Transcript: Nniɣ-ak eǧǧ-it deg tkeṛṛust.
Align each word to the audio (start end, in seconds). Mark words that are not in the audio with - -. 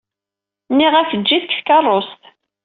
Nniɣ-ak 0.71 1.09
eǧǧ-it 1.17 1.43
deg 1.45 1.51
tkeṛṛust. 1.59 2.21